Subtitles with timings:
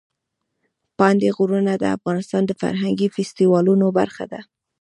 [0.97, 4.41] پابندي غرونه د افغانستان د فرهنګي فستیوالونو برخه ده.